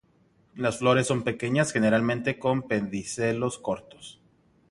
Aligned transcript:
Las 0.55 0.79
flores 0.79 1.05
son 1.05 1.21
pequeñas, 1.21 1.71
generalmente 1.71 2.39
con 2.39 2.63
pedicelos 2.63 3.59
cortos. 3.59 4.19